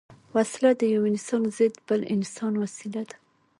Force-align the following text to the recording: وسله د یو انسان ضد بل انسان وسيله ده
وسله 0.35 0.71
د 0.79 0.81
یو 0.93 1.01
انسان 1.11 1.41
ضد 1.57 1.75
بل 1.87 2.01
انسان 2.15 2.53
وسيله 2.63 3.01
ده 3.09 3.15